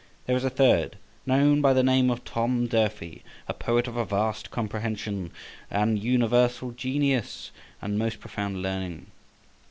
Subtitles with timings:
[0.25, 0.97] There is a third,
[1.27, 5.29] known by the name of Tom Durfey, a poet of a vast comprehension,
[5.69, 7.51] an universal genius,
[7.83, 9.05] and most profound learning.